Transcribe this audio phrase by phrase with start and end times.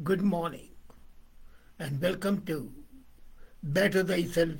[0.00, 0.70] Good morning
[1.78, 2.72] and welcome to
[3.62, 4.56] Better Thyself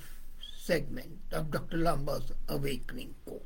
[0.61, 1.79] segment of Dr.
[1.79, 3.41] Lamba's Awakening Call.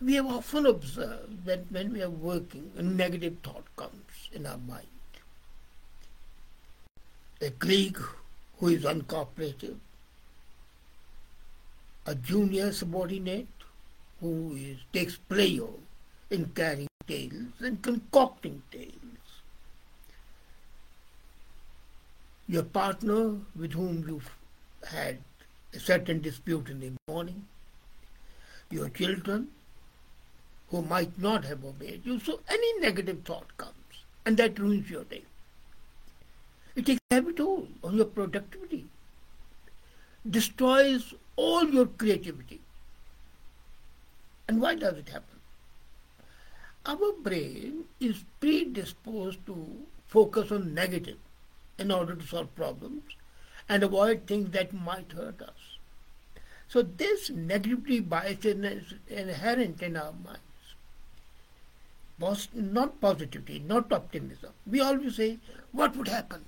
[0.00, 4.56] We have often observed that when we are working, a negative thought comes in our
[4.56, 4.86] mind.
[7.42, 8.00] A colleague
[8.60, 9.76] who is uncooperative,
[12.06, 13.46] a junior subordinate
[14.22, 15.76] who is, takes pleasure
[16.30, 19.01] in carrying tales and concocting tales
[22.52, 24.30] your partner with whom you've
[24.86, 25.16] had
[25.72, 27.46] a certain dispute in the morning,
[28.70, 29.48] your children
[30.68, 32.18] who might not have obeyed you.
[32.20, 35.22] So any negative thought comes and that ruins your day.
[36.76, 38.84] It takes a toll on your productivity,
[40.28, 42.60] destroys all your creativity.
[44.46, 45.40] And why does it happen?
[46.84, 49.56] Our brain is predisposed to
[50.06, 51.16] focus on negative
[51.82, 53.02] in order to solve problems
[53.68, 55.76] and avoid things that might hurt us.
[56.68, 60.40] So this negativity bias is inherent in our minds.
[62.54, 64.52] Not positivity, not optimism.
[64.66, 65.38] We always say,
[65.72, 66.44] what would happen?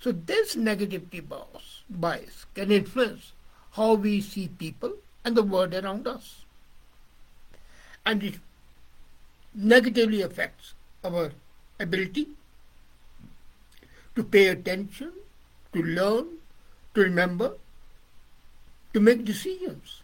[0.00, 3.32] So this negativity bias, bias can influence
[3.72, 4.94] how we see people
[5.24, 6.44] and the world around us.
[8.04, 8.34] And it
[9.54, 11.32] negatively affects our
[11.78, 12.28] ability
[14.16, 15.12] to pay attention,
[15.72, 16.26] to learn,
[16.94, 17.52] to remember,
[18.94, 20.02] to make decisions,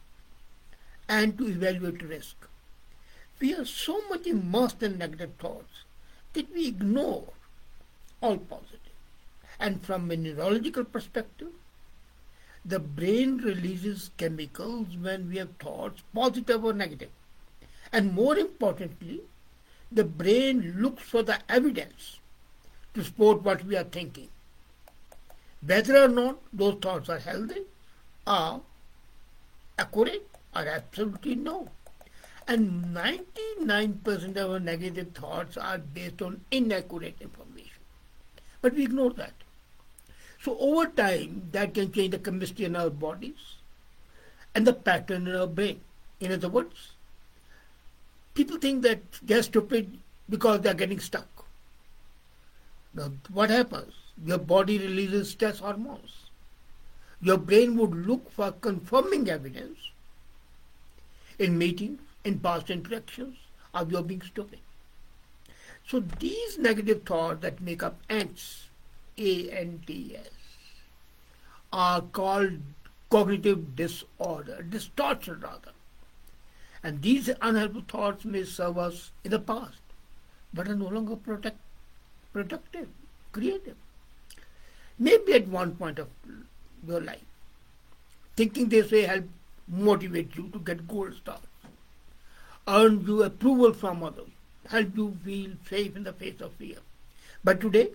[1.08, 2.36] and to evaluate risk.
[3.40, 5.84] We are so much immersed in negative thoughts
[6.34, 7.32] that we ignore
[8.20, 8.78] all positive.
[9.58, 11.52] And from a neurological perspective,
[12.64, 17.10] the brain releases chemicals when we have thoughts, positive or negative.
[17.92, 19.22] And more importantly,
[19.90, 22.18] the brain looks for the evidence
[22.94, 24.28] to support what we are thinking.
[25.64, 27.62] Whether or not those thoughts are healthy
[28.26, 28.60] are
[29.78, 31.68] accurate or absolutely no.
[32.48, 37.80] And 99% of our negative thoughts are based on inaccurate information.
[38.60, 39.32] But we ignore that.
[40.42, 43.56] So over time, that can change the chemistry in our bodies
[44.54, 45.80] and the pattern in our brain.
[46.20, 46.92] In other words,
[48.34, 51.28] people think that they're stupid because they're getting stuck.
[52.94, 53.94] Now, what happens?
[54.24, 56.26] Your body releases stress hormones.
[57.20, 59.78] Your brain would look for confirming evidence
[61.38, 63.36] in meetings, in past interactions
[63.72, 64.58] of your being stupid.
[65.88, 68.68] So these negative thoughts that make up ANTS,
[69.18, 70.30] A-N-T-S,
[71.72, 72.58] are called
[73.10, 75.72] cognitive disorder, distortion rather.
[76.82, 79.80] And these unhelpful thoughts may serve us in the past,
[80.52, 81.58] but are no longer protect,
[82.32, 82.88] productive,
[83.32, 83.76] creative.
[84.98, 86.08] Maybe at one point of
[86.86, 87.24] your life,
[88.36, 89.24] thinking this way help
[89.68, 91.40] motivate you to get gold stars,
[92.68, 94.28] earn you approval from others,
[94.68, 96.78] help you feel safe in the face of fear.
[97.44, 97.90] But today,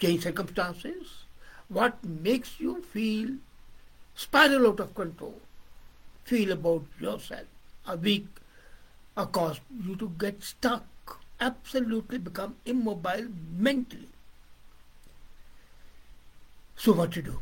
[0.00, 1.24] change circumstances,
[1.68, 3.30] what makes you feel
[4.14, 5.40] spiral out of control,
[6.24, 7.46] feel about yourself,
[7.86, 8.26] a weak,
[9.16, 10.84] a cause you to get stuck
[11.40, 14.08] absolutely become immobile mentally.
[16.76, 17.40] So what to do?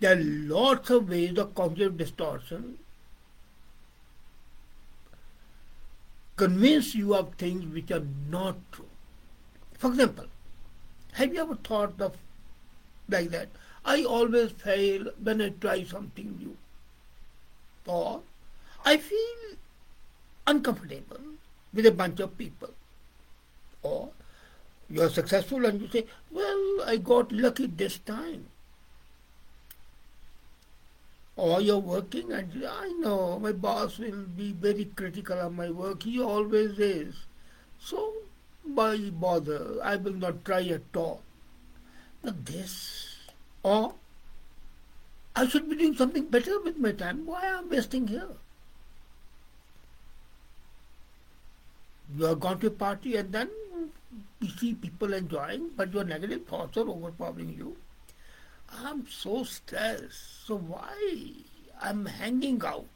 [0.00, 2.78] There are lots of ways of cognitive distortion
[6.40, 8.88] convince you of things which are not true.
[9.74, 10.24] For example,
[11.12, 12.16] have you ever thought of
[13.10, 13.48] like that?
[13.84, 16.56] I always fail when I try something new.
[17.86, 18.22] Or
[18.84, 19.56] I feel
[20.46, 21.20] uncomfortable
[21.74, 22.70] with a bunch of people.
[23.82, 24.10] Or
[24.88, 28.46] you are successful and you say, well, I got lucky this time.
[31.36, 36.02] Or you're working and I know my boss will be very critical of my work.
[36.02, 37.14] He always is.
[37.78, 38.12] So
[38.62, 39.78] why bother?
[39.82, 41.22] I will not try at all.
[42.22, 43.16] But this,
[43.62, 43.94] or
[45.34, 47.24] I should be doing something better with my time.
[47.24, 48.28] Why am I wasting here?
[52.14, 53.48] You are gone to a party and then
[54.40, 57.76] you see people enjoying, but your negative thoughts are overpowering you.
[58.72, 60.46] I'm so stressed.
[60.46, 60.94] So why
[61.80, 62.86] I'm hanging out?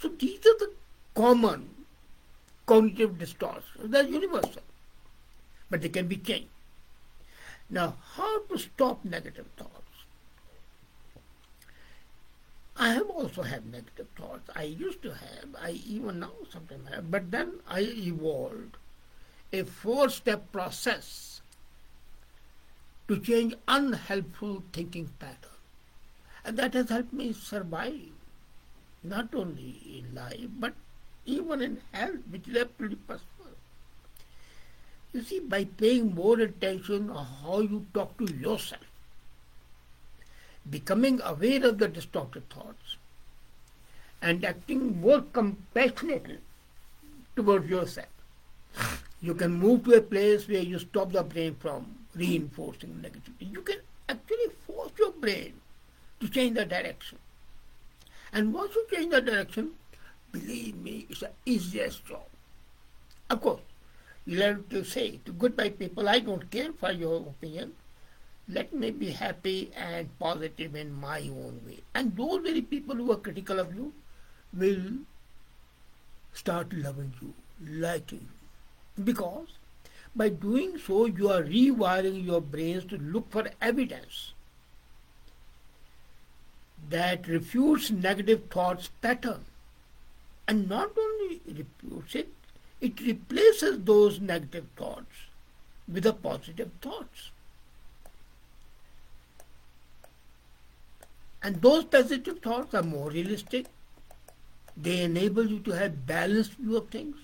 [0.00, 0.72] So these are the
[1.14, 1.68] common
[2.66, 3.90] cognitive distortions.
[3.92, 4.62] They're universal,
[5.70, 6.48] but they can be changed.
[7.70, 9.78] Now, how to stop negative thoughts?
[12.76, 14.50] I have also had negative thoughts.
[14.56, 15.54] I used to have.
[15.62, 17.10] I even now sometimes have.
[17.10, 18.76] But then I evolved
[19.52, 21.42] a four step process
[23.08, 25.50] to change unhelpful thinking pattern.
[26.44, 28.10] And that has helped me survive,
[29.02, 30.74] not only in life, but
[31.26, 33.28] even in health, which is absolutely personal.
[35.12, 38.82] You see, by paying more attention on how you talk to yourself,
[40.68, 42.96] becoming aware of the distorted thoughts,
[44.22, 46.38] and acting more compassionately
[47.36, 48.06] towards yourself,
[49.22, 51.86] you can move to a place where you stop the brain from
[52.16, 53.52] reinforcing negativity.
[53.52, 53.78] You can
[54.08, 55.54] actually force your brain
[56.20, 57.18] to change the direction.
[58.32, 59.70] And once you change the direction,
[60.32, 62.24] believe me, it's the easiest job.
[63.30, 63.60] Of course,
[64.26, 67.74] you learn to say to goodbye people, I don't care for your opinion.
[68.48, 71.78] Let me be happy and positive in my own way.
[71.94, 73.92] And those very people who are critical of you
[74.52, 74.82] will
[76.32, 77.32] start loving you,
[77.64, 78.41] liking you.
[79.02, 79.48] Because
[80.14, 84.32] by doing so, you are rewiring your brains to look for evidence
[86.90, 89.44] that refutes negative thoughts pattern.
[90.46, 92.28] And not only refutes it,
[92.80, 95.28] it replaces those negative thoughts
[95.88, 97.30] with the positive thoughts.
[101.42, 103.66] And those positive thoughts are more realistic.
[104.76, 107.16] They enable you to have balanced view of things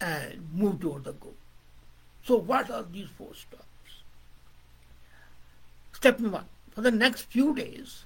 [0.00, 1.34] and move toward the goal.
[2.24, 3.64] So what are these four steps?
[5.92, 8.04] Step one, for the next few days,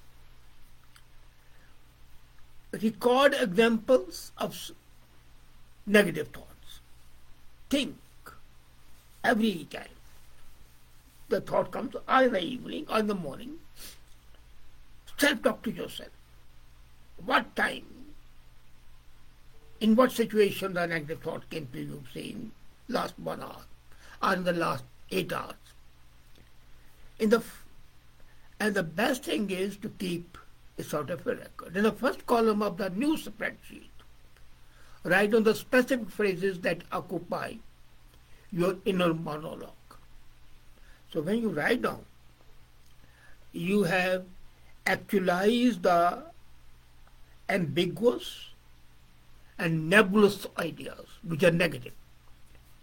[2.71, 4.71] record examples of
[5.85, 6.79] negative thoughts.
[7.69, 7.97] Think
[9.23, 9.87] every time
[11.29, 13.59] the thought comes, or in the evening or in the morning,
[15.17, 16.09] self-talk to yourself.
[17.23, 17.85] What time,
[19.83, 22.51] in what situation the negative thought came to you, say in
[22.87, 23.65] last one hour
[24.23, 25.73] or in the last eight hours.
[27.19, 27.43] In the
[28.61, 30.37] and the best thing is to keep
[30.77, 31.75] a sort of a record.
[31.75, 33.89] In the first column of the new spreadsheet,
[35.03, 37.55] write on the specific phrases that occupy
[38.53, 39.97] your inner monologue.
[41.11, 42.05] So when you write down,
[43.51, 44.23] you have
[44.87, 46.23] actualized the
[47.49, 48.52] ambiguous
[49.57, 51.93] and nebulous ideas which are negative.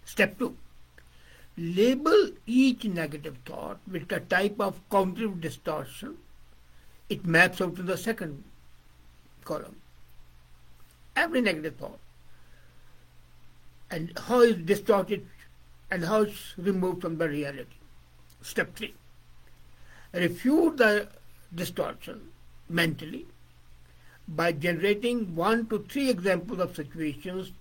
[0.05, 0.56] Step two,
[1.56, 6.17] label each negative thought with a type of cognitive distortion
[7.08, 8.44] it maps out to the second
[9.44, 9.76] column.
[11.17, 11.99] Every negative thought
[13.90, 15.26] and how it's distorted
[15.90, 17.76] and how it's removed from the reality.
[18.43, 18.94] Step three.
[20.12, 21.08] Refute the
[21.55, 22.28] distortion
[22.69, 23.26] mentally
[24.31, 27.53] by generating one to three examples of situations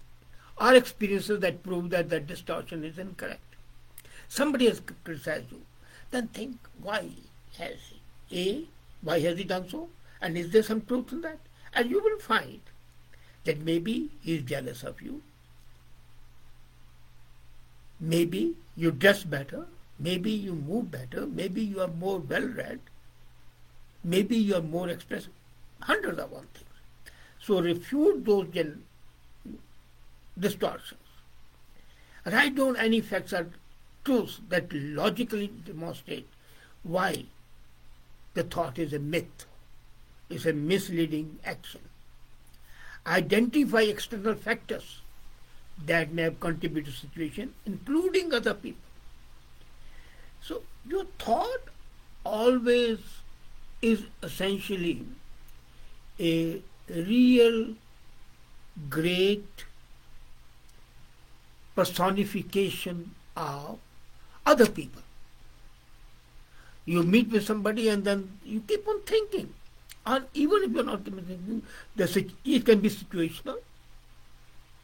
[0.59, 3.55] or experiences that prove that the distortion is incorrect.
[4.27, 5.61] Somebody has criticized you.
[6.11, 7.09] Then think, why
[7.57, 7.77] has
[8.27, 8.49] he?
[8.49, 8.65] A,
[9.01, 9.89] why has he done so?
[10.21, 11.39] And is there some truth in that?
[11.73, 12.59] And you will find
[13.45, 15.21] that maybe he is jealous of you.
[17.99, 19.65] Maybe you dress better.
[19.97, 21.25] Maybe you move better.
[21.25, 22.79] Maybe you are more well read.
[24.03, 25.33] Maybe you are more expressive.
[25.81, 26.65] Hundreds of other things.
[27.41, 28.83] So refute those gen-
[30.37, 30.99] distortions.
[32.25, 33.49] Write down any facts or
[34.03, 36.27] truths that logically demonstrate
[36.83, 37.25] why
[38.33, 39.45] the thought is a myth,
[40.29, 41.81] is a misleading action.
[43.07, 45.01] Identify external factors
[45.85, 48.81] that may have contributed to the situation, including other people.
[50.41, 51.61] So your thought
[52.23, 52.99] always
[53.81, 55.05] is essentially
[56.19, 57.75] a real
[58.89, 59.65] great
[61.75, 63.79] personification of
[64.45, 65.01] other people.
[66.85, 69.53] You meet with somebody and then you keep on thinking.
[70.05, 71.63] And even if you're not thinking,
[71.97, 73.57] it can be situational,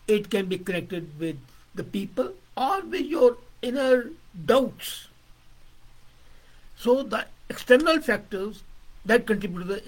[0.07, 1.37] it can be connected with
[1.73, 4.11] the people or with your inner
[4.45, 5.07] doubts.
[6.77, 8.63] So the external factors
[9.05, 9.81] that contribute to the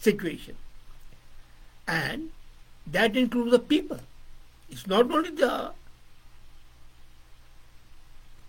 [0.00, 0.56] situation.
[1.86, 2.30] And
[2.86, 4.00] that includes the people.
[4.70, 5.72] It's not only the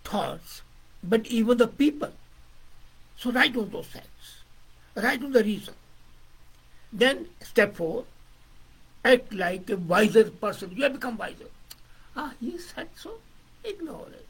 [0.04, 0.62] thoughts,
[1.02, 2.12] but even the people.
[3.16, 4.42] So write on those facts.
[4.94, 5.74] Write on the reason.
[6.92, 8.04] Then step four,
[9.04, 10.72] act like a wiser person.
[10.74, 11.46] You have become wiser.
[12.16, 13.20] Ah, he said so.
[13.64, 14.26] Ignore it.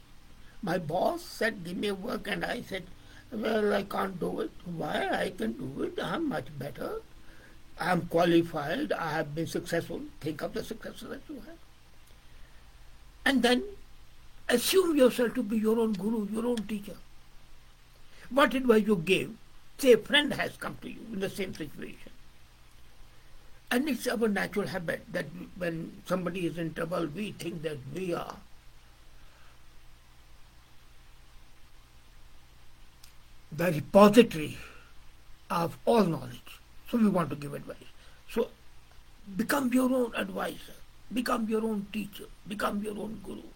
[0.61, 2.83] My boss said, give me work, and I said,
[3.31, 4.51] well, I can't do it.
[4.65, 5.09] Why?
[5.09, 5.97] I can do it.
[6.01, 7.01] I'm much better.
[7.81, 8.91] I'm qualified.
[8.93, 10.01] I have been successful.
[10.21, 11.57] Think of the success that you have.
[13.25, 13.63] And then
[14.51, 16.97] Assume yourself to be your own guru, your own teacher.
[18.29, 19.33] What advice you gave,
[19.77, 22.11] say a friend has come to you in the same situation.
[23.71, 28.13] And it's our natural habit that when somebody is in trouble, we think that we
[28.13, 28.35] are
[33.53, 34.57] the repository
[35.49, 36.50] of all knowledge.
[36.91, 37.77] So we want to give advice.
[38.29, 38.49] So
[39.37, 40.75] become your own advisor,
[41.13, 43.47] become your own teacher, become your own guru.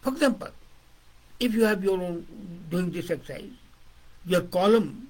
[0.00, 0.48] For example,
[1.38, 2.26] if you have your own
[2.70, 3.50] doing this exercise,
[4.24, 5.08] your column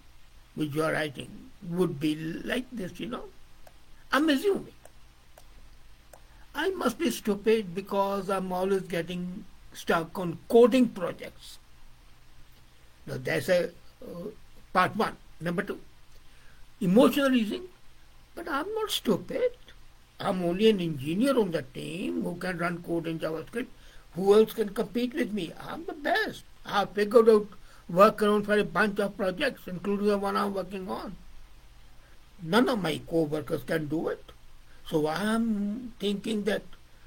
[0.56, 1.30] which you are writing
[1.70, 3.24] would be like this, you know.
[4.12, 4.74] I'm assuming.
[6.54, 11.58] I must be stupid because I'm always getting stuck on coding projects.
[13.06, 13.70] Now that's a
[14.02, 14.26] uh,
[14.72, 15.16] part one.
[15.40, 15.78] Number two,
[16.82, 17.68] emotional reasoning.
[18.34, 19.52] But I'm not stupid.
[20.18, 23.66] I'm only an engineer on the team who can run code in JavaScript.
[24.14, 25.52] Who else can compete with me?
[25.58, 26.44] I'm the best.
[26.66, 27.48] I've figured out
[27.90, 31.16] workaround for a bunch of projects, including the one I'm working on.
[32.42, 34.32] None of my co-workers can do it.
[34.88, 36.62] So I'm thinking that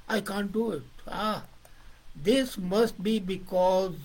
[0.07, 0.83] I can't do it.
[1.07, 1.43] Ah,
[2.15, 3.95] this must be because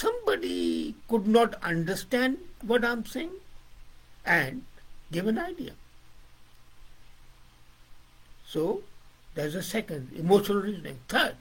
[0.00, 3.36] somebody could not understand what I'm saying
[4.24, 4.64] and
[5.12, 5.72] give an idea.
[8.46, 8.82] So
[9.34, 10.98] there's a second, emotional reasoning.
[11.08, 11.36] Third,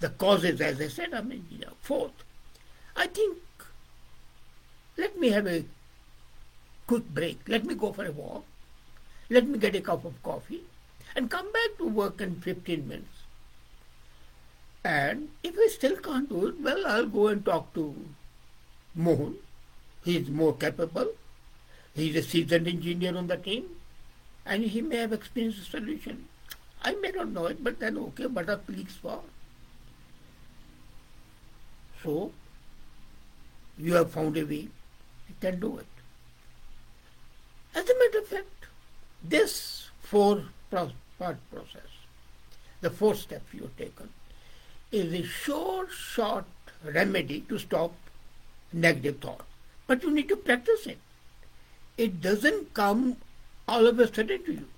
[0.00, 2.24] the causes, as I said, I mean, know, fourth,
[2.96, 3.38] I think,
[4.96, 5.64] let me have a
[6.86, 7.40] quick break.
[7.48, 8.44] Let me go for a walk.
[9.30, 10.62] Let me get a cup of coffee
[11.16, 13.21] and come back to work in 15 minutes.
[14.84, 17.94] And if I still can't do it, well, I'll go and talk to
[18.94, 19.36] Mohan.
[20.04, 21.12] He's more capable.
[21.94, 23.64] He's a seasoned engineer on the team.
[24.44, 26.26] And he may have experienced a solution.
[26.82, 29.20] I may not know it, but then okay, what are colleagues for?
[32.02, 32.32] So,
[33.78, 34.68] you have found a way,
[35.28, 35.86] you can do it.
[37.74, 38.66] As a matter of fact,
[39.22, 40.92] this four part
[41.52, 41.90] process,
[42.80, 44.08] the four steps you have taken,
[44.92, 46.44] is a short, short
[46.84, 47.92] remedy to stop
[48.72, 49.44] negative thought.
[49.86, 50.98] But you need to practice it.
[51.96, 53.16] It doesn't come
[53.66, 54.68] all of a sudden to you.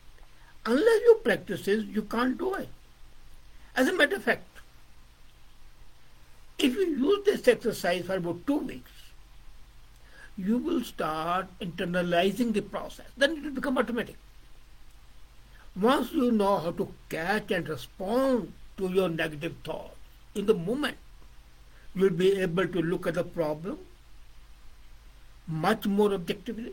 [0.66, 2.68] Unless you practice it, you can't do it.
[3.76, 4.47] As a matter of fact,
[6.59, 8.90] if you use this exercise for about two weeks,
[10.37, 13.06] you will start internalizing the process.
[13.16, 14.16] Then it will become automatic.
[15.80, 19.97] Once you know how to catch and respond to your negative thoughts
[20.34, 20.96] in the moment,
[21.94, 23.78] you'll be able to look at the problem
[25.46, 26.72] much more objectively,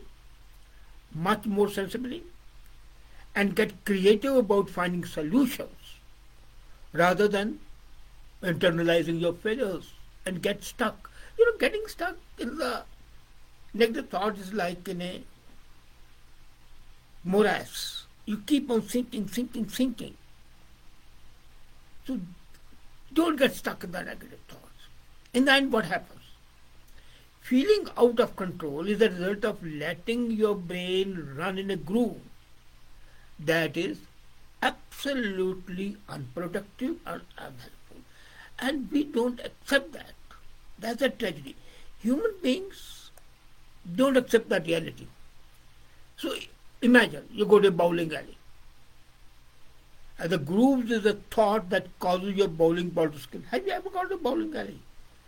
[1.14, 2.22] much more sensibly,
[3.34, 5.98] and get creative about finding solutions
[6.92, 7.58] rather than
[8.42, 9.92] internalizing your failures
[10.26, 11.10] and get stuck.
[11.38, 12.82] You know, getting stuck in the
[13.74, 15.22] negative thought is like in a
[17.24, 18.04] morass.
[18.26, 20.14] You keep on thinking, thinking, thinking.
[22.06, 22.18] So
[23.12, 24.88] don't get stuck in the negative thoughts.
[25.32, 26.20] In the end, what happens?
[27.40, 32.20] Feeling out of control is a result of letting your brain run in a groove
[33.38, 33.98] that is
[34.62, 38.02] absolutely unproductive and unhelpful.
[38.58, 40.12] And we don't accept that.
[40.78, 41.56] That's a tragedy.
[42.00, 43.10] Human beings
[43.96, 45.06] don't accept that reality.
[46.16, 46.34] So
[46.80, 48.36] imagine you go to a bowling alley.
[50.22, 53.44] The grooves is a thought that causes your bowling ball to spin.
[53.50, 54.78] Have you ever gone to a bowling alley?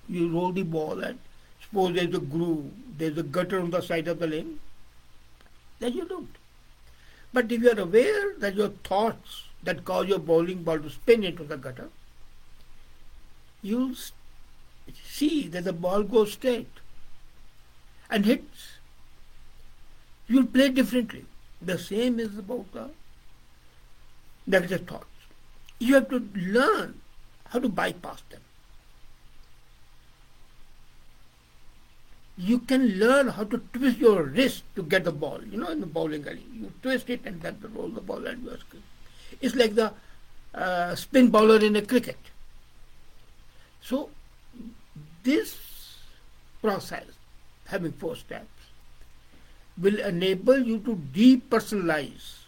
[0.08, 1.18] You roll the ball and
[1.60, 4.60] suppose there's a groove, there's a gutter on the side of the lane.
[5.80, 6.36] Then you don't.
[7.32, 11.24] But if you are aware that your thoughts that cause your bowling ball to spin
[11.24, 11.88] into the gutter,
[13.62, 13.96] you'll
[15.02, 16.70] see that the ball goes straight
[18.08, 18.74] and hits.
[20.28, 21.24] You'll play differently.
[21.60, 22.90] The same is about the
[24.46, 25.06] negative thoughts.
[25.78, 27.00] You have to learn
[27.48, 28.40] how to bypass them.
[32.36, 35.40] You can learn how to twist your wrist to get the ball.
[35.44, 38.42] You know, in the bowling alley, you twist it and then roll the ball and
[38.42, 38.58] you are
[39.40, 39.92] It's like the
[40.54, 42.18] uh, spin bowler in a cricket.
[43.82, 44.10] So,
[45.22, 45.56] this
[46.60, 47.06] process,
[47.66, 48.48] having four steps,
[49.78, 52.43] will enable you to depersonalize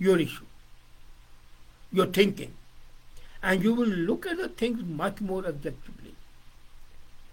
[0.00, 0.46] your issue,
[1.92, 2.54] your thinking,
[3.42, 6.16] and you will look at the things much more objectively.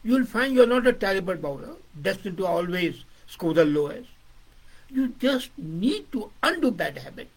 [0.03, 4.09] You will find you are not a terrible bowler, destined to always score the lowest.
[4.89, 7.31] You just need to undo bad habits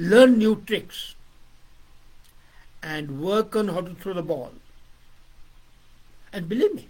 [0.00, 1.14] learn new tricks,
[2.82, 4.52] and work on how to throw the ball.
[6.32, 6.88] And believe me,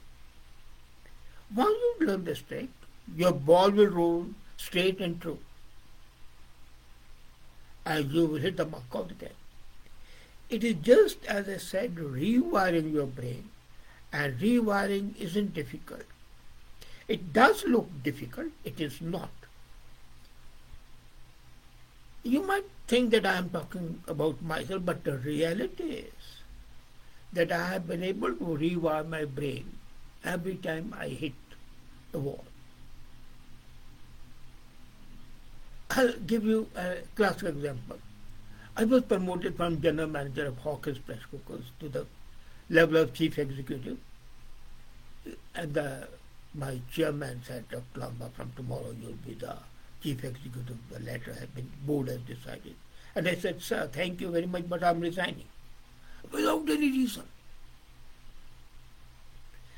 [1.54, 2.68] once you learn this trick,
[3.16, 5.38] your ball will roll straight and true.
[7.84, 9.38] And you hit the mark all the time.
[10.48, 13.50] It is just as I said, rewiring your brain.
[14.12, 16.02] And rewiring isn't difficult.
[17.06, 19.30] It does look difficult, it is not.
[22.22, 26.42] You might think that I am talking about myself, but the reality is
[27.32, 29.78] that I have been able to rewire my brain
[30.24, 31.32] every time I hit
[32.12, 32.44] the wall.
[35.90, 37.98] I'll give you a classic example.
[38.76, 42.06] I was promoted from general manager of Hawkins Press Cookers to the
[42.68, 43.98] level of chief executive.
[45.26, 46.08] Uh, and the,
[46.54, 48.00] my chairman said, Dr.
[48.00, 49.56] Lamba, from tomorrow you'll be the
[50.02, 50.78] chief executive.
[50.90, 52.76] The letter has been, board has decided.
[53.16, 55.48] And I said, sir, thank you very much, but I'm resigning.
[56.30, 57.24] Without any reason.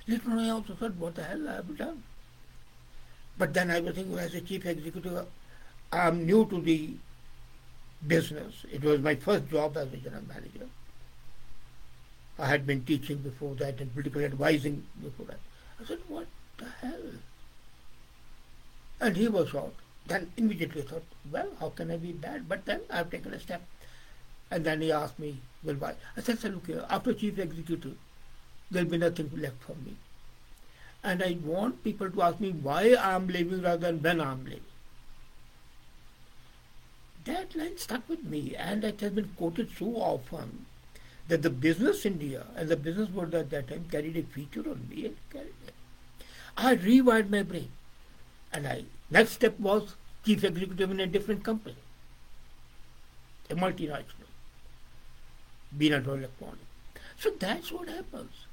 [0.06, 2.02] Later on I also thought, what the hell I done?
[3.38, 5.26] But then I was thinking, as a chief executive,
[5.92, 6.94] I'm new to the
[8.06, 8.64] business.
[8.72, 10.66] It was my first job as a general manager.
[12.38, 15.40] I had been teaching before that and political advising before that.
[15.80, 17.12] I said, what the hell?
[19.00, 19.80] And he was shocked.
[20.06, 22.48] Then immediately thought, well, how can I be bad?
[22.48, 23.62] But then I've taken a step.
[24.50, 25.94] And then he asked me, well, why?
[26.16, 27.96] I said, sir, look here, after chief executive,
[28.70, 29.96] there'll be nothing left for me.
[31.04, 34.71] And I want people to ask me why I'm leaving rather than when I'm leaving.
[37.24, 40.66] That line stuck with me and it has been quoted so often
[41.28, 44.88] that the business India and the business world at that time carried a feature on
[44.90, 45.74] me and carried it.
[46.56, 47.70] I rewired my brain.
[48.52, 51.76] And I next step was chief executive in a different company.
[53.50, 54.28] A multinational.
[55.76, 56.58] being Beanator Electronic.
[57.18, 58.46] So that's what happens.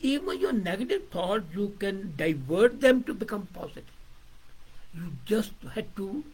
[0.00, 3.84] Even your negative thoughts, you can divert them to become positive.
[4.94, 6.24] You just had to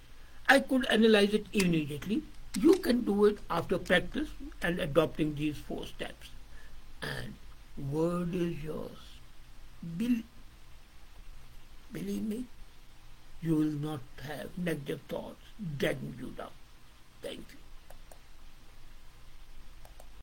[0.49, 2.23] I could analyze it immediately.
[2.59, 4.29] You can do it after practice
[4.63, 6.29] and adopting these four steps.
[7.03, 7.35] And
[7.91, 8.99] word is yours.
[9.83, 10.23] Bel-
[11.93, 12.45] believe me,
[13.43, 15.41] you will not have negative thoughts
[15.79, 16.51] dragging you down.
[17.23, 17.64] Thank you.